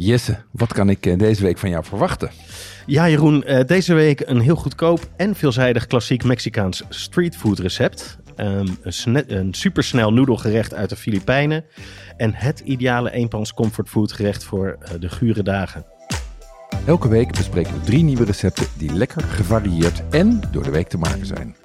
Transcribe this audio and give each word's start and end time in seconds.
Jesse, 0.00 0.36
wat 0.50 0.72
kan 0.72 0.90
ik 0.90 1.06
eh, 1.06 1.18
deze 1.18 1.42
week 1.42 1.58
van 1.58 1.70
jou 1.70 1.84
verwachten? 1.84 2.30
Ja, 2.86 3.08
Jeroen, 3.08 3.44
eh, 3.44 3.66
deze 3.66 3.94
week 3.94 4.22
een 4.26 4.40
heel 4.40 4.56
goedkoop 4.56 5.08
en 5.16 5.34
veelzijdig 5.34 5.86
klassiek 5.86 6.24
Mexicaans 6.24 6.82
streetfood 6.88 7.58
recept. 7.58 8.18
Um, 8.36 8.78
een, 8.82 9.36
een 9.36 9.54
supersnel 9.54 10.12
noedelgerecht 10.12 10.74
uit 10.74 10.88
de 10.88 10.96
Filipijnen. 10.96 11.64
En 12.16 12.34
het 12.34 12.60
ideale 12.60 13.10
eenpans 13.10 13.54
comfortfood 13.54 14.12
gerecht 14.12 14.44
voor 14.44 14.76
eh, 14.80 14.90
de 15.00 15.08
gure 15.08 15.42
dagen. 15.42 15.84
Elke 16.86 17.08
week 17.08 17.32
bespreken 17.32 17.72
we 17.72 17.80
drie 17.80 18.02
nieuwe 18.02 18.24
recepten 18.24 18.66
die 18.76 18.92
lekker 18.92 19.22
gevarieerd 19.22 20.02
en 20.10 20.40
door 20.52 20.62
de 20.62 20.70
week 20.70 20.88
te 20.88 20.98
maken 20.98 21.26
zijn. 21.26 21.56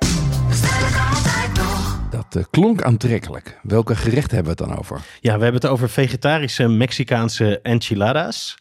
Eh, 2.36 2.44
klonk 2.50 2.82
aantrekkelijk. 2.82 3.60
Welke 3.64 3.96
gerechten 3.96 4.36
hebben 4.36 4.56
we 4.56 4.62
het 4.64 4.70
dan 4.70 4.80
over? 4.80 5.02
Ja, 5.22 5.38
we 5.38 5.44
hebben 5.44 5.62
het 5.62 5.72
over 5.72 5.90
vegetarische 5.90 6.68
Mexicaanse 6.68 7.60
enchiladas. 7.62 8.58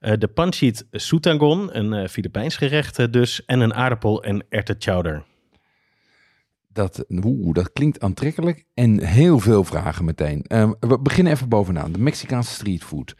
eh, 0.00 0.12
de 0.18 0.28
panchit 0.28 0.86
sutangon, 0.92 1.76
een 1.76 1.92
eh, 1.92 2.08
Filipijns 2.08 2.56
gerecht 2.56 3.12
dus. 3.12 3.44
En 3.44 3.60
een 3.60 3.74
aardappel- 3.74 4.22
en 4.22 4.44
erwtenchowder. 4.48 5.24
Dat, 6.68 7.04
oeh, 7.08 7.54
dat 7.54 7.72
klinkt 7.72 8.00
aantrekkelijk 8.00 8.64
en 8.74 9.04
heel 9.04 9.38
veel 9.38 9.64
vragen 9.64 10.04
meteen. 10.04 10.42
Ehm, 10.42 10.72
we 10.80 10.98
beginnen 10.98 11.32
even 11.32 11.48
bovenaan. 11.48 11.92
De 11.92 11.98
Mexicaanse 11.98 12.54
streetfood. 12.54 13.14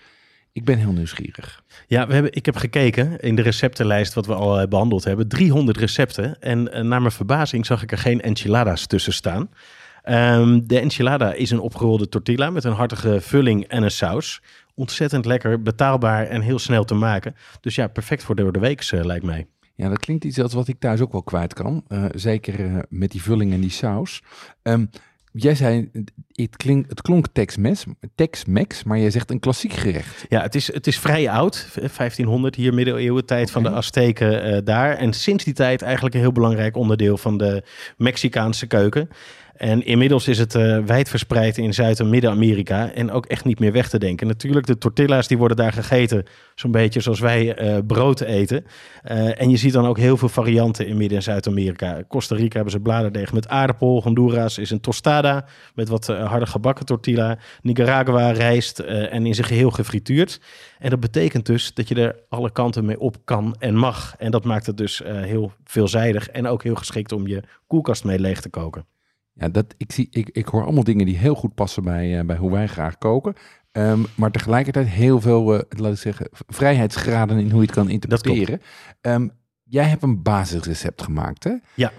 Ik 0.53 0.65
ben 0.65 0.79
heel 0.79 0.93
nieuwsgierig. 0.93 1.63
Ja, 1.87 2.07
we 2.07 2.13
hebben, 2.15 2.33
ik 2.33 2.47
heb 2.47 2.57
gekeken 2.57 3.21
in 3.21 3.35
de 3.37 3.43
receptenlijst 3.43 4.15
wat 4.15 4.27
we 4.27 4.35
al 4.35 4.61
eh, 4.61 4.69
behandeld 4.69 5.05
hebben. 5.05 5.29
300 5.29 5.79
recepten. 5.79 6.41
En 6.41 6.63
naar 6.63 7.01
mijn 7.01 7.11
verbazing 7.13 7.67
zag 7.67 7.83
ik 7.83 7.93
er 7.93 7.99
geen 7.99 8.21
enchiladas 8.21 8.87
tussen 8.87 9.13
staan. 9.13 9.49
Ehm, 10.07 10.61
de 10.65 10.79
enchilada 10.79 11.33
is 11.33 11.51
een 11.51 11.61
opgerolde 11.61 12.09
tortilla 12.09 12.51
met 12.51 12.65
een 12.65 12.73
hartige 12.73 13.21
vulling 13.21 13.65
en 13.65 13.83
een 13.83 13.91
saus. 13.91 14.43
Ontzettend 14.75 15.25
lekker, 15.25 15.63
betaalbaar 15.63 16.27
en 16.27 16.41
heel 16.41 16.59
snel 16.59 16.85
te 16.85 16.95
maken. 16.95 17.35
Dus 17.61 17.75
ja, 17.75 17.87
perfect 17.87 18.23
voor 18.23 18.35
door 18.35 18.53
de 18.53 18.59
week 18.59 18.91
lijkt 18.91 19.25
mij. 19.25 19.47
Ja, 19.75 19.89
dat 19.89 19.99
klinkt 19.99 20.25
iets 20.25 20.41
als 20.41 20.53
wat 20.53 20.69
ik 20.69 20.79
thuis 20.79 21.01
ook 21.01 21.13
wel 21.13 21.23
kwijt 21.23 21.55
kan. 21.55 21.85
Eh, 21.89 22.05
zeker 22.15 22.61
eh, 22.61 22.79
met 22.89 23.11
die 23.11 23.23
vulling 23.23 23.53
en 23.53 23.61
die 23.61 23.71
saus. 23.71 24.23
Ehm, 24.63 24.85
jij 25.33 25.55
zei, 25.55 25.91
het, 26.33 26.57
klink, 26.57 26.89
het 26.89 27.03
klonk 27.03 27.27
Tex-Mex, 27.33 27.85
Tex-Mex, 28.15 28.85
maar 28.85 28.99
jij 28.99 29.11
zegt 29.11 29.31
een 29.31 29.41
klassiek 29.41 29.73
gerecht. 29.73 30.27
Ja, 30.29 30.43
het 30.43 30.55
is, 30.55 30.73
het 30.73 30.87
is 30.87 30.99
vrij 30.99 31.31
oud, 31.31 31.69
1500 31.75 32.55
hier 32.55 32.75
middeleeuwen 32.75 33.27
tijd 33.27 33.51
van 33.51 33.63
de. 33.63 33.71
Azteken 33.71 34.43
eh, 34.43 34.59
daar. 34.65 34.97
En 34.97 35.13
sinds 35.13 35.45
die 35.45 35.55
tijd 35.55 35.83
eigenlijk 35.83 36.15
een 36.15 36.21
heel 36.21 36.33
belangrijk 36.33 36.77
onderdeel 36.77 37.17
van 37.17 37.39
de 37.39 37.65
Mexicaanse 37.97 38.67
keuken. 38.67 39.09
En 39.57 39.85
inmiddels 39.85 40.29
is 40.29 40.39
het 40.39 40.55
eh, 40.55 40.79
wijd 40.79 41.09
verspreid 41.09 41.59
in 41.59 41.75
Zuid- 41.75 42.01
en 42.01 42.11
Midden-Amerika 42.11 42.93
en 42.93 43.11
ook 43.11 43.27
echt 43.27 43.45
niet 43.45 43.59
meer 43.59 43.73
weg 43.73 43.89
te 43.89 43.99
denken. 43.99 44.27
Natuurlijk, 44.27 44.67
de 44.67 44.79
tortilla's 44.79 45.29
die 45.29 45.39
worden 45.39 45.57
daar 45.57 45.73
gegeten, 45.73 46.25
zo'n 46.55 46.71
beetje 46.71 47.01
zoals 47.01 47.21
wij 47.21 47.55
eh, 47.55 47.79
brood 47.87 48.21
eten. 48.21 48.65
Eh, 49.03 49.41
en 49.41 49.51
je 49.51 49.57
ziet 49.57 49.73
dan 49.73 49.87
ook 49.87 49.99
heel 49.99 50.17
veel 50.17 50.29
varianten 50.29 50.87
in 50.87 50.97
Midden- 50.97 51.17
en 51.17 51.23
Zuid-Amerika. 51.23 52.03
Costa 52.09 52.35
Rica 52.35 52.55
hebben 52.55 52.73
ze 52.73 52.81
bladerdeeg 52.81 53.33
met 53.33 53.49
aardappel. 53.49 54.03
Honduras 54.03 54.59
is 54.59 54.71
een 54.71 54.81
tostada 54.81 55.45
met 55.75 55.89
wat 55.89 56.07
harde 56.07 56.47
gebakken 56.47 56.87
tortilla. 56.87 57.39
Nicaragua 57.63 58.31
rijst 58.31 58.79
en 58.79 59.27
in 59.27 59.35
zijn 59.35 59.47
geheel 59.47 59.71
gefrituurd. 59.71 60.41
En 60.79 60.91
dat 60.91 61.01
betekent 61.01 61.47
dus 61.47 61.75
dat 61.75 61.89
je 61.89 61.95
er 61.95 62.17
alle 62.29 62.53
kanten 62.53 62.85
mee 62.85 63.01
op 63.01 63.17
kan 63.25 63.57
en 63.59 63.77
mag. 63.77 64.15
En 64.19 64.31
dat 64.31 64.45
maakt 64.45 64.67
het 64.67 64.77
dus 64.77 65.03
heel 65.05 65.53
veelzijdig 65.65 66.29
en 66.29 66.47
ook 66.47 66.63
heel 66.63 66.75
geschikt 66.75 67.13
om 67.13 67.27
je 67.27 67.43
koelkast 67.67 68.05
mee 68.05 68.19
leeg 68.19 68.41
te 68.41 68.49
koken. 68.49 68.96
Ja, 69.39 69.49
dat, 69.49 69.75
ik, 69.77 69.93
zie, 69.93 70.09
ik, 70.11 70.29
ik 70.33 70.47
hoor 70.47 70.65
allemaal 70.65 70.85
dingen 70.85 71.07
die 71.07 71.17
heel 71.17 71.35
goed 71.35 71.55
passen 71.55 71.83
bij, 71.83 72.19
eh, 72.19 72.25
bij 72.25 72.37
hoe 72.37 72.51
wij 72.51 72.67
graag 72.67 72.99
koken. 72.99 73.35
Ehm, 73.73 74.01
maar 74.15 74.31
tegelijkertijd 74.31 74.87
heel 74.87 75.21
veel, 75.21 75.55
eh, 75.55 75.81
laat 75.81 75.93
ik 75.93 75.99
zeggen, 75.99 76.29
vrijheidsgraden 76.31 77.39
in 77.39 77.51
hoe 77.51 77.61
je 77.61 77.67
het 77.67 77.75
kan 77.75 77.89
interpreteren. 77.89 78.61
Ehm, 79.01 79.29
jij 79.63 79.85
hebt 79.85 80.03
een 80.03 80.23
basisrecept 80.23 81.03
gemaakt, 81.03 81.45
hè? 81.45 81.55
Ja. 81.75 81.93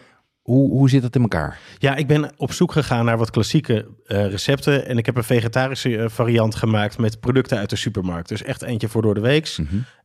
Hoe, 0.48 0.70
hoe 0.70 0.90
zit 0.90 1.02
dat 1.02 1.16
in 1.16 1.22
elkaar? 1.22 1.60
Ja, 1.78 1.96
ik 1.96 2.08
ben 2.08 2.32
op 2.38 2.52
zoek 2.52 2.72
gegaan 2.72 3.06
naar 3.06 3.18
wat 3.18 3.30
klassieke 3.30 3.88
eh, 4.06 4.28
recepten. 4.28 4.86
En 4.86 4.98
ik 4.98 5.06
heb 5.06 5.16
een 5.16 5.24
vegetarische 5.24 5.98
eh, 5.98 6.10
variant 6.10 6.56
gemaakt 6.56 6.98
met 6.98 7.20
producten 7.20 7.58
uit 7.58 7.70
de 7.70 7.76
supermarkt. 7.76 8.30
Dus 8.30 8.44
echt 8.44 8.62
eentje 8.62 8.88
voor 8.88 9.02
door 9.02 9.14
de 9.14 9.22
weeks. 9.22 9.60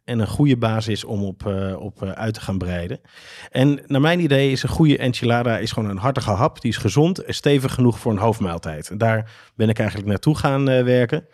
En 0.04 0.18
een 0.18 0.26
goede 0.26 0.56
basis 0.56 1.04
om 1.04 1.24
op, 1.24 1.46
eh, 1.46 1.80
op 1.80 2.02
uit 2.04 2.34
te 2.34 2.40
gaan 2.40 2.58
breiden. 2.58 3.00
En 3.50 3.80
naar 3.86 4.00
mijn 4.00 4.20
idee 4.20 4.50
is 4.50 4.62
een 4.62 4.68
goede 4.68 4.98
enchilada 4.98 5.58
is 5.58 5.72
gewoon 5.72 5.90
een 5.90 5.96
hartige 5.96 6.30
hap. 6.30 6.60
Die 6.60 6.70
is 6.70 6.76
gezond 6.76 7.18
en 7.18 7.34
stevig 7.34 7.74
genoeg 7.74 7.98
voor 7.98 8.12
een 8.12 8.18
hoofdmaaltijd. 8.18 8.90
En 8.90 8.98
daar 8.98 9.30
ben 9.54 9.68
ik 9.68 9.78
eigenlijk 9.78 10.08
naartoe 10.08 10.36
gaan 10.36 10.64
werken. 10.64 11.26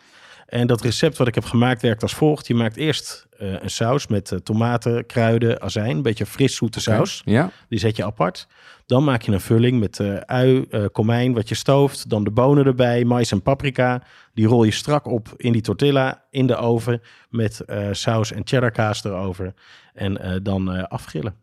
En 0.47 0.67
dat 0.67 0.83
recept 0.83 1.17
wat 1.17 1.29
ik 1.29 1.35
heb 1.35 1.45
gemaakt 1.45 1.83
werkt 1.83 2.03
als 2.03 2.15
volgt. 2.15 2.47
Je 2.47 2.55
maakt 2.55 2.77
eerst 2.77 3.28
een 3.39 3.71
saus 3.71 4.07
met 4.07 4.33
eh, 4.33 4.39
tomaten, 4.39 5.07
kruiden, 5.07 5.61
azijn. 5.63 5.97
Een 5.97 6.03
beetje 6.03 6.27
fris 6.27 6.57
zoete 6.57 6.81
saus. 6.81 7.23
Ja? 7.25 7.51
Die 7.69 7.79
zet 7.79 7.97
je 7.97 8.05
apart. 8.05 8.47
Dan 8.87 9.05
maak 9.05 9.23
je 9.23 9.33
een 9.33 9.41
vulling 9.41 9.81
met 9.81 10.01
eh, 10.01 10.17
ui, 10.17 10.67
eh, 10.71 10.85
komijn, 10.93 11.33
wat 11.33 11.49
je 11.49 11.55
stooft. 11.55 12.11
Dan 12.11 12.25
de 12.25 12.31
bonen 12.31 12.67
erbij, 12.67 13.05
mais 13.05 13.33
en 13.33 13.43
paprika. 13.43 14.03
Die 14.35 14.47
rol 14.47 14.65
je 14.65 14.71
strak 14.71 15.07
op 15.07 15.35
in 15.37 15.53
die 15.53 15.63
tortilla 15.63 16.25
in 16.31 16.47
de 16.47 16.57
oven. 16.57 17.01
Met 17.31 17.61
eh, 17.61 17.89
saus 17.93 18.33
en 18.33 18.43
cheddarkaas 18.45 19.05
erover. 19.05 19.55
En 19.95 20.21
eh, 20.21 20.37
dan 20.43 20.73
eh, 20.73 20.83
afgrillen. 20.83 21.35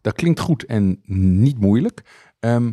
Dat 0.00 0.14
klinkt 0.14 0.40
goed 0.40 0.64
en 0.64 1.00
niet 1.40 1.60
moeilijk. 1.60 2.02
Ehm, 2.40 2.70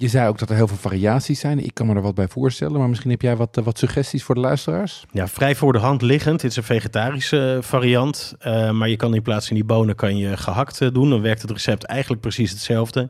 je 0.00 0.08
zei 0.08 0.28
ook 0.28 0.38
dat 0.38 0.50
er 0.50 0.56
heel 0.56 0.68
veel 0.68 0.76
variaties 0.76 1.40
zijn. 1.40 1.64
Ik 1.64 1.74
kan 1.74 1.86
me 1.86 1.94
er 1.94 2.02
wat 2.02 2.14
bij 2.14 2.28
voorstellen, 2.28 2.78
maar 2.78 2.88
misschien 2.88 3.10
heb 3.10 3.22
jij 3.22 3.36
wat, 3.36 3.56
eh, 3.56 3.64
wat 3.64 3.78
suggesties 3.78 4.22
voor 4.22 4.34
de 4.34 4.40
luisteraars? 4.40 5.04
Ja, 5.12 5.28
vrij 5.28 5.54
voor 5.54 5.72
de 5.72 5.78
hand 5.78 6.02
liggend. 6.02 6.40
Dit 6.40 6.50
is 6.50 6.56
een 6.56 6.62
vegetarische 6.62 7.54
eh, 7.56 7.62
variant. 7.62 8.34
eh, 8.38 8.70
maar 8.70 8.88
je 8.88 8.96
kan 8.96 9.14
in 9.14 9.22
plaats 9.22 9.46
van 9.46 9.56
die 9.56 9.64
bonen 9.64 9.94
kan 9.94 10.16
je 10.16 10.36
gehakt 10.36 10.80
eh, 10.80 10.88
doen. 10.92 11.10
Dan 11.10 11.20
werkt 11.20 11.42
het 11.42 11.50
recept 11.50 11.84
eigenlijk 11.84 12.20
precies 12.22 12.50
hetzelfde. 12.50 13.08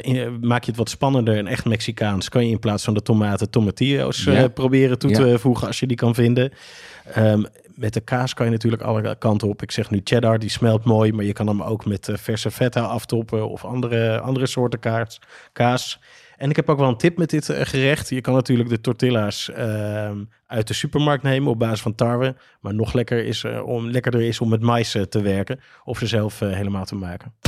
In- 0.00 0.38
maak 0.40 0.62
je 0.64 0.68
het 0.70 0.78
wat 0.78 0.90
spannender 0.90 1.36
en 1.36 1.46
echt 1.46 1.64
Mexicaans... 1.64 2.28
kan 2.28 2.44
je 2.46 2.50
in 2.52 2.58
plaats 2.58 2.84
van 2.84 2.94
de 2.94 3.02
tomaten 3.02 3.50
tomatillo's 3.50 4.24
Ja. 4.24 4.48
proberen 4.48 4.98
toe 4.98 5.10
Ja. 5.10 5.16
te 5.16 5.38
voegen... 5.38 5.66
als 5.66 5.80
je 5.80 5.86
die 5.86 5.96
kan 5.96 6.14
vinden. 6.14 6.52
Ehm, 7.12 7.42
met 7.74 7.92
de 7.94 8.00
kaas 8.00 8.34
kan 8.34 8.46
je 8.46 8.52
natuurlijk 8.52 8.82
alle 8.82 9.16
kanten 9.18 9.48
op. 9.48 9.62
Ik 9.62 9.70
zeg 9.70 9.90
nu 9.90 10.00
cheddar, 10.04 10.38
die 10.38 10.50
smelt 10.50 10.84
mooi... 10.84 11.12
maar 11.12 11.24
je 11.24 11.32
kan 11.32 11.46
hem 11.46 11.62
ook 11.62 11.86
met 11.86 12.10
verse 12.12 12.50
feta 12.50 12.80
aftoppen... 12.80 13.48
of 13.48 13.64
andere, 13.64 14.20
andere 14.20 14.46
soorten 14.46 14.78
kaas. 14.80 15.20
kaas. 15.52 16.00
En 16.38 16.50
ik 16.50 16.56
heb 16.56 16.68
ook 16.68 16.78
wel 16.78 16.88
een 16.88 16.96
tip 16.96 17.18
met 17.18 17.30
dit 17.30 17.48
eh, 17.48 17.66
gerecht. 17.66 18.08
Je 18.08 18.20
kan 18.20 18.34
natuurlijk 18.34 18.68
de 18.68 18.80
tortilla's 18.80 19.50
ehm, 19.50 20.24
uit 20.46 20.66
de 20.66 20.74
supermarkt 20.74 21.22
nemen 21.22 21.50
op 21.50 21.58
basis 21.58 21.80
van 21.80 21.94
tarwe. 21.94 22.36
Maar 22.60 22.74
nog 22.74 22.92
lekker 22.92 23.24
is, 23.24 23.44
eh, 23.44 23.66
om, 23.66 23.90
lekkerder 23.90 24.20
is 24.20 24.40
om 24.40 24.48
met 24.48 24.60
mais 24.60 24.94
eh, 24.94 25.02
te 25.02 25.22
werken. 25.22 25.60
Of 25.84 25.98
ze 25.98 26.06
zelf 26.06 26.38
helemaal 26.38 26.84
te 26.84 26.94
maken. 26.94 27.47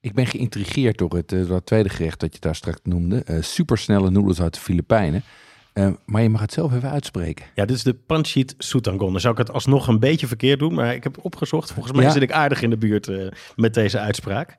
Ik 0.00 0.14
ben 0.14 0.26
geïntrigeerd 0.26 0.98
door 0.98 1.14
het, 1.14 1.32
eh, 1.32 1.46
door 1.46 1.56
het 1.56 1.66
tweede 1.66 1.88
gerecht 1.88 2.20
dat 2.20 2.32
je 2.34 2.40
daar 2.40 2.54
straks 2.54 2.78
noemde. 2.82 3.22
eh 3.24 3.36
supersnelle 3.42 4.10
noedels 4.10 4.40
uit 4.40 4.54
de 4.54 4.60
Filipijnen. 4.60 5.22
Eh, 5.72 5.88
maar 6.06 6.22
je 6.22 6.28
mag 6.28 6.40
het 6.40 6.52
zelf 6.52 6.74
even 6.74 6.90
uitspreken. 6.90 7.44
Ja, 7.54 7.64
dit 7.64 7.76
is 7.76 7.82
de 7.82 7.94
panchit 7.94 8.54
sutangon. 8.58 9.10
Dan 9.12 9.20
zou 9.20 9.32
ik 9.32 9.38
het 9.38 9.52
alsnog 9.52 9.86
een 9.88 9.98
beetje 9.98 10.26
verkeerd 10.26 10.58
doen, 10.58 10.74
maar 10.74 10.94
ik 10.94 11.02
heb 11.04 11.16
opgezocht. 11.24 11.72
Volgens 11.72 11.94
mij 11.96 12.04
Ja. 12.04 12.10
zit 12.10 12.22
ik 12.22 12.32
aardig 12.32 12.62
in 12.62 12.70
de 12.70 12.76
buurt 12.76 13.10
met 13.56 13.74
deze 13.74 13.98
uitspraak. 13.98 14.56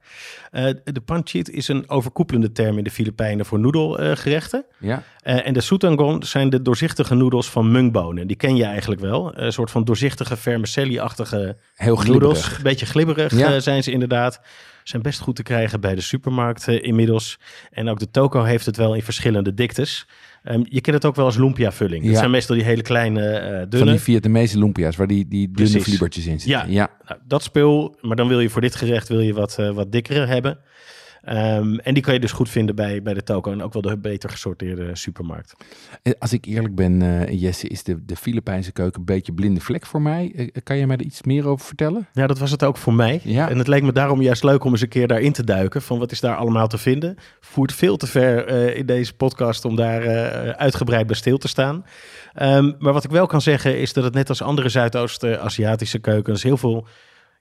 De 0.83 1.01
panchit 1.05 1.49
is 1.49 1.67
een 1.67 1.89
overkoepelende 1.89 2.51
term 2.51 2.77
in 2.77 2.83
de 2.83 2.91
Filipijnen 2.91 3.45
voor 3.45 3.59
noedelgerechten. 3.59 4.65
Ja, 4.77 5.03
en 5.21 5.53
de 5.53 5.61
soetangon 5.61 6.23
zijn 6.23 6.49
de 6.49 6.61
doorzichtige 6.61 7.15
noedels 7.15 7.49
van 7.49 7.71
mungbonen. 7.71 8.27
Die 8.27 8.37
ken 8.37 8.55
je 8.55 8.63
eigenlijk 8.63 9.01
wel. 9.01 9.37
Een 9.37 9.53
soort 9.53 9.71
van 9.71 9.83
doorzichtige 9.83 10.37
vermicelli-achtige 10.37 11.57
heel 11.75 11.95
noedels. 11.95 12.05
glibberig. 12.39 12.61
Beetje 12.61 12.85
glibberig 12.85 13.37
Ja. 13.37 13.59
zijn 13.59 13.83
ze 13.83 13.91
inderdaad. 13.91 14.41
Zijn 14.89 15.01
best 15.01 15.19
goed 15.19 15.35
te 15.35 15.43
krijgen 15.43 15.81
bij 15.81 15.95
de 15.95 16.01
supermarkt 16.01 16.67
eh, 16.67 16.83
inmiddels. 16.83 17.39
En 17.71 17.89
ook 17.89 17.99
de 17.99 18.11
toko 18.11 18.43
heeft 18.43 18.65
het 18.65 18.77
wel 18.77 18.93
in 18.95 19.01
verschillende 19.01 19.53
diktes. 19.53 20.07
Ehm, 20.43 20.61
je 20.63 20.81
kent 20.81 20.95
het 20.95 21.05
ook 21.05 21.15
wel 21.15 21.25
als 21.25 21.37
lumpia-vulling. 21.37 22.03
Dat 22.03 22.11
Ja. 22.11 22.17
zijn 22.17 22.31
meestal 22.31 22.55
die 22.55 22.63
hele 22.65 22.81
kleine, 22.81 23.57
Van 23.59 23.69
dunne. 23.69 23.91
die 23.91 23.99
Vietnamese 23.99 24.57
lumpia's, 24.59 24.95
waar 24.95 25.07
die, 25.07 25.27
die 25.27 25.51
dunne 25.51 25.69
Precies. 25.69 25.83
vliebertjes 25.83 26.25
in 26.25 26.39
zitten. 26.39 26.49
Ja. 26.49 26.65
ja. 26.67 26.89
Nou, 27.07 27.19
dat 27.27 27.43
spul, 27.43 27.97
maar 28.01 28.15
dan 28.15 28.27
wil 28.27 28.39
je 28.39 28.49
voor 28.49 28.61
dit 28.61 28.75
gerecht 28.75 29.07
wil 29.07 29.19
je 29.19 29.33
wat, 29.33 29.57
eh, 29.59 29.69
wat 29.71 29.91
dikkere 29.91 30.25
hebben. 30.25 30.57
Ehm, 31.29 31.75
en 31.75 31.93
die 31.93 32.03
kan 32.03 32.13
je 32.13 32.19
dus 32.19 32.31
goed 32.31 32.49
vinden 32.49 32.75
bij, 32.75 33.01
bij 33.01 33.13
de 33.13 33.23
toko 33.23 33.51
en 33.51 33.63
ook 33.63 33.73
wel 33.73 33.81
de 33.81 33.97
beter 33.97 34.29
gesorteerde 34.29 34.95
supermarkt. 34.95 35.53
Eh, 36.03 36.13
Als 36.19 36.33
ik 36.33 36.45
eerlijk 36.45 36.75
ben, 36.75 37.01
eh, 37.01 37.41
Jesse, 37.41 37.67
is 37.67 37.83
de, 37.83 38.05
de 38.05 38.15
Filipijnse 38.15 38.71
keuken 38.71 38.99
een 38.99 39.05
beetje 39.05 39.33
blinde 39.33 39.59
vlek 39.59 39.85
voor 39.85 40.01
mij. 40.01 40.31
Eh, 40.35 40.47
kan 40.63 40.77
je 40.77 40.87
mij 40.87 40.97
er 40.97 41.05
iets 41.05 41.23
meer 41.23 41.47
over 41.47 41.65
vertellen? 41.65 42.07
Ja, 42.13 42.27
dat 42.27 42.39
was 42.39 42.51
het 42.51 42.63
ook 42.63 42.77
voor 42.77 42.93
mij. 42.93 43.21
Ja. 43.23 43.49
En 43.49 43.57
het 43.57 43.67
leek 43.67 43.83
me 43.83 43.91
daarom 43.91 44.21
juist 44.21 44.43
leuk 44.43 44.63
om 44.63 44.71
eens 44.71 44.81
een 44.81 44.87
keer 44.87 45.07
daarin 45.07 45.31
te 45.31 45.43
duiken. 45.43 45.81
Van 45.81 45.99
wat 45.99 46.11
is 46.11 46.19
daar 46.19 46.35
allemaal 46.35 46.67
te 46.67 46.77
vinden? 46.77 47.15
Voert 47.39 47.73
veel 47.73 47.97
te 47.97 48.07
ver 48.07 48.47
in 48.75 48.85
deze 48.85 49.13
podcast 49.13 49.65
om 49.65 49.75
daar 49.75 50.03
uitgebreid 50.55 51.07
bij 51.07 51.15
stil 51.15 51.37
te 51.37 51.47
staan. 51.47 51.85
Ehm, 52.33 52.71
maar 52.79 52.93
wat 52.93 53.03
ik 53.03 53.11
wel 53.11 53.25
kan 53.25 53.41
zeggen 53.41 53.79
is 53.79 53.93
dat 53.93 54.03
het 54.03 54.13
net 54.13 54.29
als 54.29 54.41
andere 54.41 54.69
Zuidoost-Aziatische 54.69 55.99
keukens 55.99 56.43
heel 56.43 56.57
veel 56.57 56.87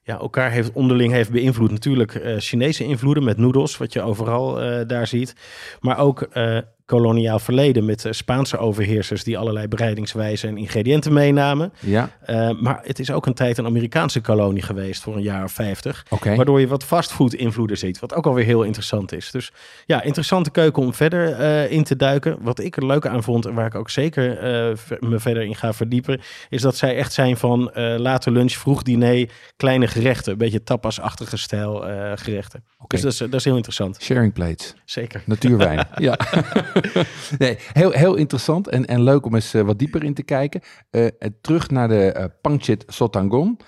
ja, 0.09 0.19
elkaar 0.19 0.51
heeft 0.51 0.71
onderling 0.71 1.13
heeft 1.13 1.31
beïnvloed. 1.31 1.71
Natuurlijk 1.71 2.15
eh, 2.15 2.35
Chinese 2.37 2.83
invloeden 2.83 3.23
met 3.23 3.37
noedels, 3.37 3.77
wat 3.77 3.93
je 3.93 4.01
overal 4.01 4.61
eh, 4.61 4.87
daar 4.87 5.07
ziet. 5.07 5.35
Maar 5.79 5.97
ook 5.97 6.21
eh, 6.21 6.57
koloniaal 6.89 7.39
verleden 7.39 7.85
met 7.85 8.05
eh, 8.05 8.11
Spaanse 8.11 8.57
overheersers 8.57 9.23
die 9.23 9.37
allerlei 9.37 9.67
bereidingswijzen 9.67 10.49
en 10.49 10.57
ingrediënten 10.57 11.13
meenamen. 11.13 11.73
Ja, 11.79 12.09
Uh, 12.29 12.49
maar 12.59 12.79
het 12.83 12.99
is 12.99 13.11
ook 13.11 13.25
een 13.25 13.33
tijd 13.33 13.57
een 13.57 13.65
Amerikaanse 13.65 14.21
kolonie 14.21 14.61
geweest 14.61 15.01
voor 15.01 15.15
een 15.15 15.21
jaar 15.21 15.43
of 15.43 15.51
50. 15.51 16.05
oké. 16.09 16.35
Waardoor 16.35 16.59
je 16.59 16.67
wat 16.67 16.83
fastfood 16.83 17.33
invloeden 17.33 17.77
ziet. 17.77 17.99
Wat 17.99 18.13
ook 18.13 18.25
alweer 18.25 18.45
heel 18.45 18.63
interessant 18.63 19.11
is. 19.11 19.31
Dus 19.31 19.51
ja, 19.85 20.01
interessante 20.01 20.51
keuken 20.51 20.83
om 20.83 20.93
verder 20.93 21.33
eh, 21.33 21.71
in 21.71 21.83
te 21.83 21.95
duiken. 21.95 22.37
Wat 22.41 22.59
ik 22.59 22.77
er 22.77 22.85
leuk 22.85 23.07
aan 23.07 23.23
vond 23.23 23.45
en 23.45 23.53
waar 23.53 23.65
ik 23.65 23.75
ook 23.75 23.89
zeker 23.89 24.37
eh, 24.37 24.77
me 24.99 25.19
verder 25.19 25.43
in 25.43 25.55
ga 25.55 25.73
verdiepen. 25.73 26.21
Is 26.49 26.61
dat 26.61 26.75
zij 26.77 26.95
echt 26.95 27.13
zijn 27.13 27.37
van 27.37 27.71
eh 27.71 27.97
late 27.97 28.31
lunch, 28.31 28.51
vroeg 28.51 28.83
diner, 28.83 29.29
kleine 29.57 29.87
gerechten. 29.87 30.31
Een 30.31 30.37
beetje 30.37 30.63
tapasachtige 30.63 31.37
stijl 31.37 31.87
eh, 31.87 32.11
gerechten. 32.15 32.63
Oké. 32.77 32.87
Dus 32.87 33.01
dat 33.01 33.11
is, 33.11 33.17
dat 33.17 33.33
is 33.33 33.45
heel 33.45 33.55
interessant. 33.55 34.01
Sharing 34.01 34.33
plates. 34.33 34.75
Zeker. 34.85 35.21
Natuurwijn. 35.25 35.87
ja. 35.97 36.17
nee, 37.37 37.57
heel, 37.73 37.91
heel 37.91 38.15
interessant 38.15 38.67
en, 38.67 38.85
en 38.85 39.03
leuk 39.03 39.25
om 39.25 39.35
eens 39.35 39.53
eh, 39.53 39.61
wat 39.61 39.79
dieper 39.79 40.03
in 40.03 40.13
te 40.13 40.23
kijken. 40.23 40.61
Eh, 40.89 41.05
eh, 41.05 41.11
terug 41.41 41.69
naar 41.69 41.87
de 41.87 42.11
eh 42.11 42.25
pancit 42.41 42.83
sotangon. 42.87 43.59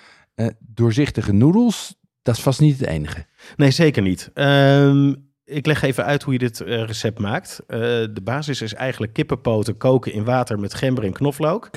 Doorzichtige 0.60 1.32
noedels, 1.32 1.96
dat 2.22 2.36
is 2.36 2.42
vast 2.42 2.60
niet 2.60 2.80
het 2.80 2.88
enige. 2.88 3.26
Nee, 3.56 3.72
zeker 3.72 4.02
niet. 4.02 4.30
Ehm, 4.34 5.14
ik 5.46 5.66
leg 5.66 5.82
even 5.82 6.06
uit 6.06 6.24
hoe 6.24 6.34
je 6.34 6.40
dit 6.40 6.60
recept 6.60 7.20
maakt. 7.20 7.64
De 7.68 8.22
basis 8.24 8.62
is 8.62 8.74
eigenlijk 8.74 9.14
kippenpoten 9.14 9.78
koken 9.78 10.14
in 10.14 10.24
water 10.24 10.60
met 10.60 10.74
gember 10.74 11.04
en 11.04 11.14
knoflook. 11.14 11.70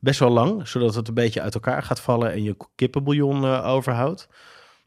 Best 0.00 0.20
wel 0.20 0.30
lang, 0.30 0.68
zodat 0.68 0.94
het 0.94 1.08
een 1.08 1.14
beetje 1.14 1.40
uit 1.40 1.54
elkaar 1.54 1.82
gaat 1.82 2.00
vallen 2.00 2.32
en 2.32 2.42
je 2.42 2.56
kippenbouillon 2.74 3.44
overhoudt. 3.44 4.28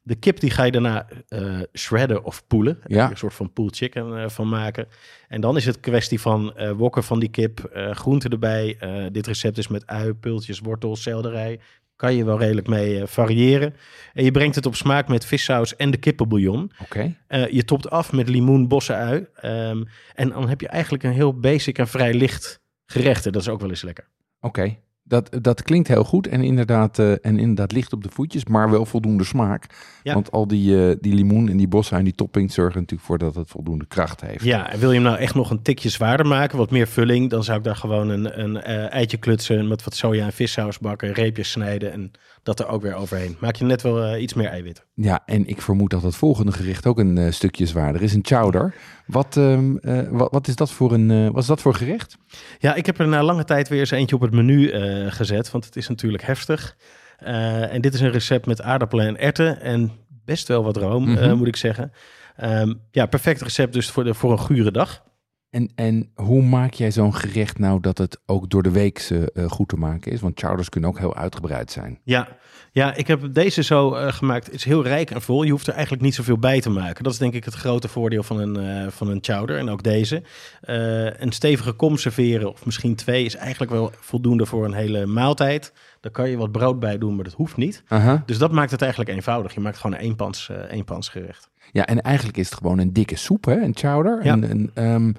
De 0.05 0.15
kip 0.15 0.39
die 0.39 0.49
ga 0.49 0.63
je 0.63 0.71
daarna 0.71 1.07
eh 1.27 1.59
shredden 1.73 2.23
of 2.23 2.47
poelen. 2.47 2.79
Ja. 2.85 3.09
Een 3.09 3.17
soort 3.17 3.33
van 3.33 3.53
pulled 3.53 3.75
chicken 3.75 4.17
eh, 4.17 4.29
van 4.29 4.49
maken. 4.49 4.87
En 5.27 5.41
dan 5.41 5.57
is 5.57 5.65
het 5.65 5.79
kwestie 5.79 6.21
van 6.21 6.55
eh, 6.57 6.71
wokken 6.71 7.03
van 7.03 7.19
die 7.19 7.29
kip, 7.29 7.69
groenten 7.91 8.29
erbij. 8.29 8.77
Dit 9.11 9.27
recept 9.27 9.57
is 9.57 9.67
met 9.67 9.87
ui, 9.87 10.13
pultjes, 10.13 10.59
wortels, 10.59 11.01
selderij. 11.01 11.59
Kan 11.95 12.15
je 12.15 12.25
wel 12.25 12.39
redelijk 12.39 12.67
mee 12.67 13.05
variëren. 13.05 13.75
En 14.13 14.23
je 14.23 14.31
brengt 14.31 14.55
het 14.55 14.65
op 14.65 14.75
smaak 14.75 15.07
met 15.07 15.25
vissaus 15.25 15.75
en 15.75 15.91
de 15.91 15.97
kippenbouillon. 15.97 16.71
oké. 16.81 17.15
Je 17.49 17.65
topt 17.65 17.89
af 17.89 18.11
met 18.11 18.29
limoen, 18.29 18.67
bossenui. 18.67 19.27
Ehm, 19.35 19.83
en 20.15 20.29
dan 20.29 20.49
heb 20.49 20.61
je 20.61 20.67
eigenlijk 20.67 21.03
een 21.03 21.11
heel 21.11 21.39
basic 21.39 21.77
en 21.77 21.87
vrij 21.87 22.13
licht 22.13 22.61
gerecht. 22.85 23.25
En 23.25 23.31
dat 23.31 23.41
is 23.41 23.49
ook 23.49 23.59
wel 23.59 23.69
eens 23.69 23.81
lekker. 23.81 24.07
Oké, 24.39 24.77
dat, 25.03 25.37
dat 25.41 25.63
klinkt 25.63 25.87
heel 25.87 26.03
goed 26.03 26.27
en 26.27 26.41
inderdaad, 26.41 26.99
eh, 26.99 27.11
en 27.11 27.39
inderdaad 27.39 27.71
licht 27.71 27.93
op 27.93 28.03
de 28.03 28.09
voetjes, 28.09 28.45
maar 28.45 28.69
wel 28.69 28.85
voldoende 28.85 29.23
smaak. 29.23 29.65
Ja. 30.03 30.13
Want 30.13 30.31
al 30.31 30.47
die, 30.47 30.89
eh, 30.89 30.95
die 30.99 31.13
limoen 31.13 31.49
en 31.49 31.57
die 31.57 31.67
bossen 31.67 31.97
en 31.97 32.03
die 32.03 32.15
toppings 32.15 32.53
zorgen 32.53 32.79
natuurlijk 32.79 33.07
voor 33.07 33.17
dat 33.17 33.35
het 33.35 33.49
voldoende 33.49 33.85
kracht 33.85 34.21
heeft. 34.21 34.43
Ja, 34.43 34.71
en 34.71 34.79
wil 34.79 34.89
je 34.89 34.95
hem 34.95 35.03
nou 35.03 35.17
echt 35.17 35.35
nog 35.35 35.49
een 35.49 35.61
tikje 35.61 35.89
zwaarder 35.89 36.25
maken, 36.25 36.57
wat 36.57 36.71
meer 36.71 36.87
vulling, 36.87 37.29
dan 37.29 37.43
zou 37.43 37.57
ik 37.57 37.63
daar 37.63 37.75
gewoon 37.75 38.09
een, 38.09 38.39
een 38.39 38.61
eh, 38.61 38.93
eitje 38.93 39.17
klutsen 39.17 39.67
met 39.67 39.83
wat 39.83 39.95
soja 39.95 40.25
en 40.25 40.33
vissaus 40.33 40.79
bakken, 40.79 41.13
reepjes 41.13 41.51
snijden 41.51 41.91
en 41.91 42.11
dat 42.43 42.59
er 42.59 42.67
ook 42.67 42.81
weer 42.81 42.95
overheen. 42.95 43.37
Maak 43.39 43.55
je 43.55 43.65
net 43.65 43.81
wel 43.81 44.17
iets 44.17 44.33
meer 44.33 44.47
eiwitten. 44.47 44.83
Ja, 44.93 45.21
en 45.25 45.47
ik 45.47 45.61
vermoed 45.61 45.89
dat 45.89 46.03
het 46.03 46.15
volgende 46.15 46.51
gericht 46.51 46.85
ook 46.85 46.99
een 46.99 47.33
stukje 47.33 47.65
zwaarder 47.65 48.01
is, 48.01 48.13
een 48.13 48.25
chowder. 48.25 48.75
Wat, 49.05 49.37
ehm, 49.37 49.77
eh, 49.77 49.99
wat, 50.09 50.31
wat 50.31 50.47
is 50.47 50.55
dat 50.55 50.71
voor 50.71 50.93
een, 50.93 51.31
wat 51.31 51.41
is 51.41 51.47
dat 51.47 51.61
voor 51.61 51.75
gerecht? 51.75 52.17
Ja, 52.59 52.75
ik 52.75 52.85
heb 52.85 52.99
er 52.99 53.07
na 53.07 53.23
lange 53.23 53.43
tijd 53.43 53.69
weer 53.69 53.79
eens 53.79 53.91
eentje 53.91 54.15
op 54.15 54.21
het 54.21 54.31
menu 54.31 54.71
eh, 55.05 55.11
gezet, 55.11 55.51
want 55.51 55.65
het 55.65 55.75
is 55.75 55.87
natuurlijk 55.87 56.23
heftig. 56.23 56.75
Eh, 57.17 57.73
en 57.73 57.81
dit 57.81 57.93
is 57.93 57.99
een 58.01 58.11
recept 58.11 58.45
met 58.45 58.61
aardappelen 58.61 59.07
en 59.07 59.17
erwten 59.19 59.61
en 59.61 59.91
best 60.25 60.47
wel 60.47 60.63
wat 60.63 60.77
room, 60.77 61.09
Mhm. 61.09 61.17
eh, 61.23 61.33
moet 61.33 61.47
ik 61.47 61.55
zeggen. 61.55 61.91
Ehm, 62.35 62.73
ja, 62.91 63.05
perfect 63.05 63.41
recept 63.41 63.73
dus 63.73 63.89
voor, 63.89 64.03
de, 64.03 64.13
voor 64.13 64.31
een 64.31 64.39
gure 64.39 64.71
dag. 64.71 65.03
En, 65.53 65.71
en 65.75 66.09
hoe 66.15 66.43
maak 66.43 66.73
jij 66.73 66.91
zo'n 66.91 67.15
gerecht 67.15 67.59
nou 67.59 67.79
dat 67.79 67.97
het 67.97 68.19
ook 68.25 68.49
door 68.49 68.63
de 68.63 68.71
week 68.71 68.99
eh, 68.99 69.45
goed 69.49 69.67
te 69.67 69.75
maken 69.75 70.11
is? 70.11 70.21
Want 70.21 70.39
chowders 70.39 70.69
kunnen 70.69 70.89
ook 70.89 70.99
heel 70.99 71.15
uitgebreid 71.15 71.71
zijn. 71.71 71.99
Ja, 72.03 72.27
ja 72.71 72.95
ik 72.95 73.07
heb 73.07 73.33
deze 73.33 73.63
zo 73.63 73.93
eh, 73.93 74.13
gemaakt. 74.13 74.45
Het 74.45 74.55
is 74.55 74.63
heel 74.63 74.83
rijk 74.83 75.11
en 75.11 75.21
vol. 75.21 75.43
Je 75.43 75.51
hoeft 75.51 75.67
er 75.67 75.73
eigenlijk 75.73 76.03
niet 76.03 76.15
zoveel 76.15 76.37
bij 76.37 76.61
te 76.61 76.69
maken. 76.69 77.03
Dat 77.03 77.13
is 77.13 77.19
denk 77.19 77.33
ik 77.33 77.45
het 77.45 77.53
grote 77.53 77.87
voordeel 77.87 78.23
van 78.23 78.39
een, 78.39 78.57
eh, 78.57 78.91
van 78.91 79.09
een 79.09 79.17
chowder. 79.21 79.57
En 79.57 79.69
ook 79.69 79.83
deze. 79.83 80.23
Een 80.61 81.31
stevige 81.31 81.71
kom 81.71 81.97
serveren, 81.97 82.51
of 82.51 82.65
misschien 82.65 82.95
twee, 82.95 83.25
is 83.25 83.35
eigenlijk 83.35 83.71
wel 83.71 83.91
voldoende 83.99 84.45
voor 84.45 84.65
een 84.65 84.73
hele 84.73 85.05
maaltijd. 85.05 85.73
Daar 85.99 86.11
kan 86.11 86.29
je 86.29 86.37
wat 86.37 86.51
brood 86.51 86.79
bij 86.79 86.97
doen, 86.97 87.15
maar 87.15 87.23
dat 87.23 87.33
hoeft 87.33 87.57
niet. 87.57 87.83
Dus 88.25 88.37
dat 88.37 88.51
maakt 88.51 88.71
het 88.71 88.81
eigenlijk 88.81 89.11
eenvoudig. 89.11 89.53
Je 89.53 89.59
maakt 89.59 89.77
gewoon 89.77 89.95
een 89.95 90.03
eenpans, 90.03 90.49
eh 90.49 90.57
eenpansgerecht. 90.71 91.49
Ja, 91.71 91.85
en 91.85 92.01
eigenlijk 92.01 92.37
is 92.37 92.49
het 92.49 92.57
gewoon 92.57 92.79
een 92.79 92.93
dikke 92.93 93.15
soep, 93.15 93.45
hè? 93.45 93.61
een 93.61 93.75
chowder. 93.75 94.23
Ja. 94.23 94.31
En, 94.31 94.49
en, 94.49 94.71
ehm, 94.73 95.11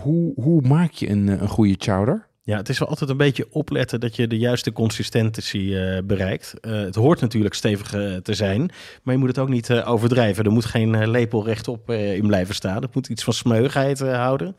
hoe, 0.00 0.32
hoe 0.36 0.60
maak 0.62 0.92
je 0.92 1.10
een, 1.10 1.28
eh, 1.28 1.40
een 1.40 1.48
goede 1.48 1.74
chowder? 1.78 2.26
Ja, 2.42 2.56
het 2.56 2.68
is 2.68 2.78
wel 2.78 2.88
altijd 2.88 3.10
een 3.10 3.16
beetje 3.16 3.46
opletten 3.50 4.00
dat 4.00 4.16
je 4.16 4.26
de 4.26 4.38
juiste 4.38 4.72
consistentie 4.72 5.80
eh, 5.80 6.02
bereikt. 6.04 6.54
Eh, 6.60 6.72
het 6.72 6.94
hoort 6.94 7.20
natuurlijk 7.20 7.54
stevig 7.54 7.88
te 8.22 8.34
zijn, 8.34 8.70
maar 9.02 9.14
je 9.14 9.20
moet 9.20 9.28
het 9.28 9.38
ook 9.38 9.48
niet 9.48 9.72
overdrijven. 9.72 10.44
Er 10.44 10.52
moet 10.52 10.64
geen 10.64 11.10
lepel 11.10 11.44
rechtop 11.44 11.90
in 11.90 12.26
blijven 12.26 12.54
staan. 12.54 12.82
Het 12.82 12.94
moet 12.94 13.08
iets 13.08 13.24
van 13.24 13.32
smeugheid 13.32 13.98
houden. 13.98 14.56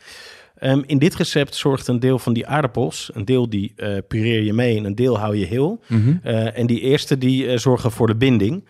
Ehm, 0.56 0.82
in 0.86 0.98
dit 0.98 1.16
recept 1.16 1.56
zorgt 1.56 1.88
een 1.88 2.00
deel 2.00 2.20
van 2.20 2.34
die 2.34 2.48
aardappels, 2.48 3.10
een 3.14 3.26
deel 3.26 3.50
die 3.50 3.74
pureer 4.08 4.44
je 4.44 4.54
mee 4.54 4.78
en 4.78 4.86
een 4.86 4.96
deel 4.96 5.20
hou 5.20 5.36
je 5.36 5.46
heel. 5.46 5.84
Mhm. 5.88 6.28
En 6.54 6.68
die 6.68 6.80
eerste 6.80 7.18
die 7.18 7.58
zorgen 7.58 7.92
voor 7.92 8.08
de 8.08 8.16
binding. 8.16 8.64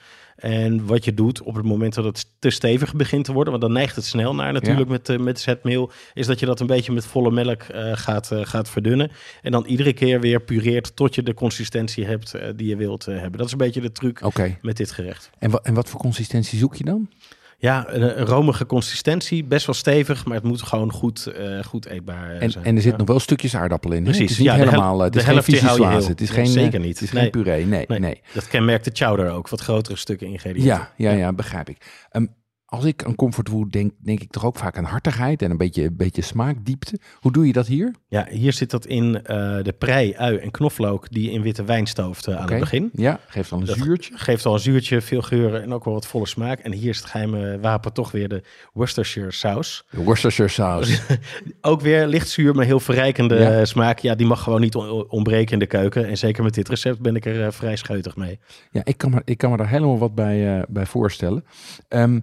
En 0.46 0.86
wat 0.86 1.06
je 1.06 1.14
doet 1.14 1.42
op 1.42 1.56
het 1.56 1.66
moment 1.66 1.94
dat 1.94 2.06
het 2.06 2.26
te 2.40 2.50
stevig 2.50 2.96
begint 2.96 3.26
te 3.26 3.34
worden, 3.34 3.52
want 3.52 3.64
dan 3.66 3.74
neigt 3.74 3.96
het 3.96 4.06
snel 4.06 4.36
naar 4.36 4.54
natuurlijk 4.54 4.90
met, 4.90 5.10
eh, 5.10 5.18
met 5.18 5.40
zetmeel, 5.40 5.92
is 6.14 6.28
dat 6.28 6.40
je 6.40 6.46
dat 6.46 6.60
een 6.60 6.68
beetje 6.68 6.92
met 6.92 7.06
volle 7.06 7.32
melk 7.32 7.62
eh, 7.64 7.92
gaat, 7.94 8.32
eh, 8.32 8.40
gaat 8.44 8.70
verdunnen. 8.70 9.12
En 9.42 9.52
dan 9.52 9.66
iedere 9.66 9.94
keer 9.94 10.20
weer 10.20 10.42
pureert 10.42 10.96
tot 10.96 11.16
je 11.16 11.24
de 11.24 11.34
consistentie 11.34 12.06
hebt 12.06 12.36
die 12.56 12.68
je 12.68 12.76
wilt 12.76 13.06
hebben. 13.06 13.38
Dat 13.38 13.46
is 13.46 13.52
een 13.52 13.58
beetje 13.58 13.82
de 13.82 13.92
truc 13.92 14.22
met 14.62 14.78
dit 14.78 14.92
gerecht. 14.92 15.30
En, 15.40 15.50
wa- 15.52 15.60
en 15.64 15.74
wat 15.74 15.90
voor 15.90 16.00
consistentie 16.00 16.60
zoek 16.60 16.76
je 16.76 16.84
dan? 16.84 17.10
Ja, 17.58 17.86
een, 17.88 18.26
romige 18.26 18.66
consistentie, 18.66 19.44
best 19.44 19.66
wel 19.66 19.76
stevig, 19.76 20.26
maar 20.26 20.36
het 20.36 20.44
moet 20.44 20.62
gewoon 20.62 20.92
goed, 20.92 21.26
eh, 21.28 21.64
goed 21.64 21.86
eetbaar 21.86 22.32
eh, 22.32 22.42
En, 22.42 22.52
zijn. 22.52 22.66
en 22.66 22.76
er 22.76 22.82
zit 22.82 22.92
Ja. 22.92 22.98
nog 22.98 23.08
wel 23.08 23.20
stukjes 23.20 23.56
aardappel 23.56 23.92
in. 23.92 23.98
hè? 23.98 24.04
Precies, 24.04 24.22
Het 24.22 24.32
is 24.32 24.38
niet 24.38 24.48
ja, 24.48 24.54
helemaal. 24.56 24.98
eh, 24.98 25.04
het 25.04 25.14
de 25.14 25.20
is 25.20 25.26
geen 25.26 25.34
heel. 25.34 26.08
Het 26.08 26.22
is 26.22 26.30
geen, 26.30 26.48
zeker 26.48 26.80
niet. 26.80 26.94
Het 26.94 27.02
is 27.02 27.12
Nee. 27.12 27.22
geen 27.22 27.32
puree. 27.32 27.66
Nee, 27.66 27.86
nee. 27.88 28.00
Nee, 28.00 28.22
Dat 28.34 28.48
kenmerkt 28.48 28.86
de 28.86 28.92
chowder 28.94 29.32
ook, 29.32 29.50
wat 29.50 29.62
grotere 29.62 29.96
stukken 29.98 30.28
ingrediënten. 30.28 30.74
Ja, 30.74 30.92
ja, 30.98 31.12
ja, 31.12 31.34
begrijp 31.34 31.70
ik. 31.70 32.06
Ehm, 32.12 32.26
als 32.66 32.86
ik 32.86 33.04
aan 33.04 33.16
comfortfood 33.16 33.72
denk, 33.72 33.92
denk 33.98 34.20
ik 34.20 34.32
toch 34.32 34.46
ook 34.46 34.58
vaak 34.58 34.78
aan 34.78 34.84
hartigheid 34.84 35.42
en 35.42 35.52
een 35.52 35.58
beetje, 35.58 35.84
een 35.84 35.96
beetje 35.98 36.22
smaakdiepte. 36.22 37.00
Hoe 37.20 37.32
doe 37.32 37.48
je 37.48 37.54
dat 37.54 37.68
hier? 37.68 37.94
Ja, 38.08 38.28
hier 38.30 38.54
zit 38.54 38.70
dat 38.72 38.86
in 38.86 39.24
eh, 39.24 39.36
de 39.64 39.74
prei, 39.78 40.14
ui 40.16 40.38
en 40.38 40.52
knoflook 40.52 41.10
die 41.10 41.24
je 41.24 41.32
in 41.32 41.42
witte 41.42 41.64
wijn 41.64 41.86
stooft 41.88 42.28
eh, 42.28 42.36
aan 42.36 42.50
het 42.50 42.60
begin. 42.60 42.90
Ja, 42.94 43.20
geeft 43.28 43.50
dan 43.50 43.60
een 43.60 43.66
Dat- 43.66 43.78
zuurtje. 43.78 44.18
Geeft 44.18 44.46
al 44.46 44.54
een 44.54 44.60
zuurtje, 44.60 45.02
veel 45.02 45.22
geuren 45.22 45.62
en 45.62 45.74
ook 45.74 45.84
wel 45.86 45.94
wat 45.94 46.08
volle 46.08 46.28
smaak. 46.28 46.60
En 46.60 46.72
hier 46.72 46.90
is 46.90 46.98
het 46.98 47.06
geheime 47.06 47.60
wapen 47.60 47.94
toch 47.94 48.12
weer 48.12 48.28
de 48.30 48.44
Worcestershire 48.74 49.32
saus. 49.32 49.86
De 49.90 50.04
Worcestershire 50.04 50.52
saus. 50.52 51.02
Ook 51.62 51.82
weer 51.82 52.08
licht 52.08 52.30
zuur, 52.30 52.56
maar 52.56 52.66
heel 52.66 52.80
verrijkende 52.80 53.36
Ja. 53.36 53.60
eh, 53.60 53.66
smaak. 53.66 54.00
Ja, 54.00 54.16
die 54.16 54.28
mag 54.28 54.42
gewoon 54.44 54.62
niet 54.62 54.76
on- 54.76 55.10
ontbreken 55.10 55.54
in 55.54 55.60
de 55.60 55.66
keuken. 55.68 56.08
En 56.08 56.18
zeker 56.18 56.44
met 56.44 56.54
dit 56.54 56.70
recept 56.70 57.00
ben 57.02 57.16
ik 57.16 57.26
er 57.26 57.54
vrij 57.54 57.76
scheutig 57.76 58.16
mee. 58.16 58.40
Ja, 58.72 58.82
ik 58.84 58.98
kan 58.98 59.10
me, 59.10 59.22
ik 59.26 59.38
kan 59.38 59.52
me 59.52 59.58
daar 59.58 59.70
helemaal 59.70 59.98
wat 59.98 60.16
bij, 60.16 60.66
bij 60.70 60.86
voorstellen. 60.86 61.46
Ehm, 61.88 62.20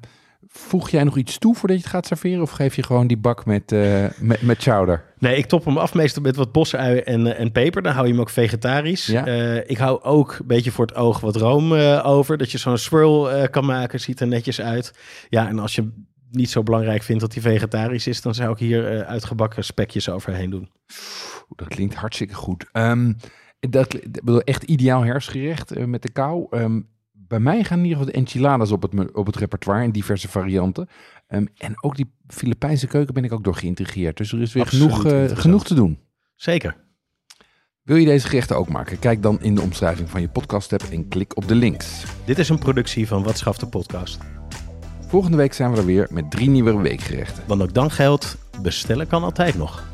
voeg 0.52 0.90
jij 0.90 1.04
nog 1.04 1.16
iets 1.16 1.38
toe 1.38 1.54
voordat 1.54 1.76
je 1.76 1.82
het 1.82 1.92
gaat 1.92 2.06
serveren? 2.06 2.42
Of 2.42 2.50
geef 2.50 2.76
je 2.76 2.82
gewoon 2.82 3.06
die 3.06 3.16
bak 3.16 3.46
met, 3.46 3.72
eh, 3.72 4.06
met, 4.18 4.42
met 4.42 4.62
chowder? 4.62 5.04
Nee, 5.18 5.36
ik 5.36 5.46
top 5.46 5.64
hem 5.64 5.78
af 5.78 5.94
meestal 5.94 6.22
met 6.22 6.36
wat 6.36 6.52
bosui 6.52 6.98
en, 6.98 7.26
eh, 7.26 7.40
en 7.40 7.52
peper. 7.52 7.82
Dan 7.82 7.92
hou 7.92 8.06
je 8.06 8.12
hem 8.12 8.20
ook 8.20 8.30
vegetarisch. 8.30 9.06
Ja. 9.06 9.26
Eh, 9.26 9.70
ik 9.70 9.76
hou 9.76 10.02
ook 10.02 10.36
een 10.40 10.46
beetje 10.46 10.70
voor 10.70 10.86
het 10.86 10.94
oog 10.94 11.20
wat 11.20 11.36
room 11.36 11.72
over. 12.02 12.38
Dat 12.38 12.50
je 12.50 12.58
zo'n 12.58 12.78
swirl 12.78 13.48
kan 13.48 13.64
maken. 13.64 14.00
Ziet 14.00 14.20
er 14.20 14.26
netjes 14.26 14.60
uit. 14.60 14.94
Ja, 15.28 15.48
en 15.48 15.58
als 15.58 15.74
je 15.74 15.90
niet 16.30 16.50
zo 16.50 16.62
belangrijk 16.62 17.02
vindt 17.02 17.20
dat 17.20 17.32
hij 17.32 17.42
vegetarisch 17.42 18.06
is... 18.06 18.22
dan 18.22 18.34
zou 18.34 18.52
ik 18.52 18.58
hier 18.58 19.04
uitgebakken 19.04 19.64
spekjes 19.64 20.08
overheen 20.08 20.50
doen. 20.50 20.68
Dat 21.56 21.68
klinkt 21.68 21.94
hartstikke 21.94 22.34
goed. 22.34 22.66
Ehm, 22.72 23.12
dat, 23.70 23.98
bedoel, 24.10 24.40
echt 24.40 24.62
ideaal 24.62 25.04
herfstgerecht 25.04 25.72
eh, 25.72 25.84
met 25.84 26.02
de 26.02 26.10
kou. 26.10 26.46
Ehm, 26.50 26.80
bij 27.32 27.40
mij 27.40 27.64
gaan 27.64 27.78
in 27.78 27.84
ieder 27.84 27.98
geval 27.98 28.12
de 28.12 28.18
enchiladas 28.18 28.70
op 28.70 28.82
het, 28.82 29.12
op 29.12 29.26
het 29.26 29.36
repertoire 29.36 29.84
in 29.84 29.90
diverse 29.90 30.28
varianten. 30.28 30.88
Ehm, 31.26 31.46
en 31.56 31.82
ook 31.82 31.96
die 31.96 32.12
Filipijnse 32.26 32.86
keuken 32.86 33.14
ben 33.14 33.24
ik 33.24 33.32
ook 33.32 33.44
door 33.44 33.54
geïntrigeerd. 33.54 34.16
Dus 34.16 34.32
er 34.32 34.40
is 34.40 34.52
weer 34.52 34.62
Absoluut 34.62 34.92
genoeg, 34.92 35.12
eh, 35.12 35.36
genoeg 35.36 35.64
te 35.64 35.74
doen. 35.74 35.98
Zeker. 36.34 36.76
Wil 37.82 37.96
je 37.96 38.06
deze 38.06 38.26
gerechten 38.28 38.56
ook 38.56 38.68
maken? 38.68 38.98
Kijk 38.98 39.22
dan 39.22 39.42
in 39.42 39.54
de 39.54 39.60
omschrijving 39.60 40.10
van 40.10 40.20
je 40.20 40.28
podcast 40.28 40.72
app 40.72 40.82
en 40.82 41.08
klik 41.08 41.36
op 41.36 41.48
de 41.48 41.54
links. 41.54 42.04
Dit 42.24 42.38
is 42.38 42.48
een 42.48 42.58
productie 42.58 43.06
van 43.06 43.22
Wat 43.22 43.38
Schaft 43.38 43.60
de 43.60 43.66
Podcast. 43.66 44.18
Volgende 45.08 45.36
week 45.36 45.52
zijn 45.52 45.70
we 45.72 45.76
er 45.76 45.86
weer 45.86 46.08
met 46.10 46.30
drie 46.30 46.50
nieuwe 46.50 46.80
weekgerechten. 46.80 47.42
Want 47.46 47.62
ook 47.62 47.74
dan 47.74 47.90
geldt, 47.90 48.38
bestellen 48.62 49.06
kan 49.06 49.22
altijd 49.22 49.56
nog. 49.56 49.91